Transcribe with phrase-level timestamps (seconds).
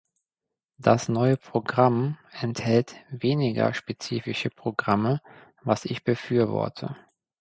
[0.79, 5.21] Das neue Programm enthält weniger spezifische Programme,
[5.61, 6.95] was ich befürworte.